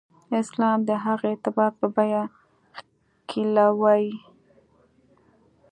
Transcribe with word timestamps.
اسلام 0.41 0.79
د 0.89 0.91
هغه 1.05 1.25
اعتبار 1.31 1.71
په 1.79 1.87
بیه 1.95 2.23
ښکېلوي. 2.77 4.07